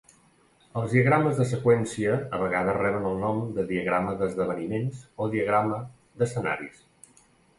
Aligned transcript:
Els 0.79 0.93
diagrames 0.95 1.35
de 1.39 1.45
seqüència 1.49 2.15
a 2.37 2.39
vegades 2.45 2.79
reben 2.79 3.05
el 3.11 3.21
nom 3.25 3.43
de 3.57 3.67
diagrama 3.73 4.17
d'esdeveniments 4.21 5.05
o 5.27 5.31
diagrama 5.35 5.77
d'escenaris. 6.23 6.83